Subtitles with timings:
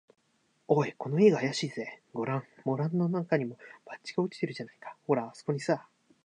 [0.67, 2.01] 「おい、この家があやしいぜ。
[2.11, 4.95] ごらん、門のなかにも、バッジが落ちているじゃないか。
[5.05, 5.87] ほら、あすこにさ」